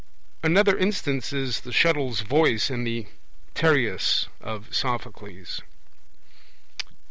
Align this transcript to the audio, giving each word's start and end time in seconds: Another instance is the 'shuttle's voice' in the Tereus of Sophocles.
Another 0.41 0.75
instance 0.75 1.31
is 1.31 1.59
the 1.59 1.71
'shuttle's 1.71 2.21
voice' 2.21 2.71
in 2.71 2.85
the 2.85 3.05
Tereus 3.53 4.29
of 4.41 4.73
Sophocles. 4.73 5.61